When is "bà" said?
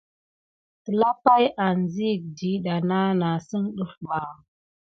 4.05-4.19